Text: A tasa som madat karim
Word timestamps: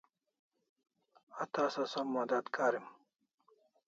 A 1.41 1.43
tasa 1.53 1.83
som 1.87 2.07
madat 2.13 2.45
karim 2.55 2.85